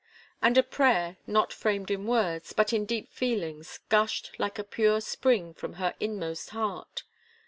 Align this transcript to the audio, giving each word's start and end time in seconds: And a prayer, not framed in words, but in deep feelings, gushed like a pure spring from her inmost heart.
And 0.41 0.57
a 0.57 0.63
prayer, 0.63 1.17
not 1.27 1.53
framed 1.53 1.91
in 1.91 2.07
words, 2.07 2.53
but 2.53 2.73
in 2.73 2.87
deep 2.87 3.11
feelings, 3.11 3.77
gushed 3.89 4.31
like 4.39 4.57
a 4.57 4.63
pure 4.63 4.99
spring 4.99 5.53
from 5.53 5.73
her 5.73 5.93
inmost 5.99 6.49
heart. 6.49 7.03